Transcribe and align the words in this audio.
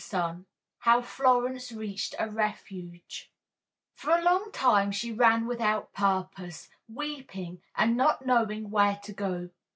III 0.11 0.45
HOW 0.79 1.01
FLORENCE 1.03 1.71
REACHED 1.73 2.15
A 2.17 2.27
REFUGE 2.27 3.29
For 3.93 4.09
a 4.09 4.23
long 4.23 4.51
time 4.51 4.91
she 4.91 5.11
ran 5.11 5.45
without 5.45 5.93
purpose, 5.93 6.71
weeping, 6.91 7.61
and 7.75 7.95
not 7.95 8.25
knowing 8.25 8.71
where 8.71 8.95
to 9.03 9.13
go. 9.13 9.49